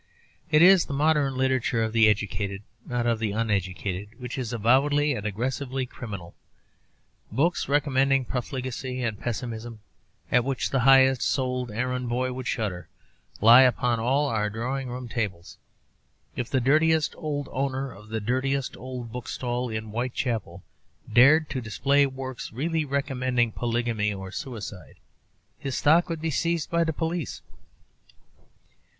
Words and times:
It 0.49 0.63
is 0.63 0.85
the 0.85 0.95
modern 0.95 1.35
literature 1.37 1.83
of 1.83 1.93
the 1.93 2.09
educated, 2.09 2.63
not 2.87 3.05
of 3.05 3.19
the 3.19 3.33
uneducated, 3.33 4.19
which 4.19 4.35
is 4.35 4.51
avowedly 4.51 5.13
and 5.13 5.27
aggressively 5.27 5.85
criminal. 5.85 6.33
Books 7.31 7.69
recommending 7.69 8.25
profligacy 8.25 9.03
and 9.03 9.19
pessimism, 9.19 9.79
at 10.31 10.43
which 10.43 10.71
the 10.71 10.79
high 10.89 11.13
souled 11.13 11.69
errand 11.69 12.09
boy 12.09 12.33
would 12.33 12.47
shudder, 12.47 12.87
lie 13.41 13.61
upon 13.61 13.99
all 13.99 14.25
our 14.25 14.49
drawing 14.49 14.89
room 14.89 15.07
tables. 15.07 15.59
If 16.35 16.49
the 16.49 16.59
dirtiest 16.59 17.13
old 17.15 17.47
owner 17.51 17.91
of 17.91 18.09
the 18.09 18.19
dirtiest 18.19 18.75
old 18.75 19.11
bookstall 19.11 19.69
in 19.69 19.91
Whitechapel 19.91 20.63
dared 21.13 21.47
to 21.51 21.61
display 21.61 22.07
works 22.07 22.51
really 22.51 22.85
recommending 22.85 23.51
polygamy 23.51 24.15
or 24.15 24.31
suicide, 24.31 24.95
his 25.59 25.77
stock 25.77 26.09
would 26.09 26.21
be 26.21 26.31
seized 26.31 26.71
by 26.71 26.83
the 26.83 26.91
police. 26.91 27.43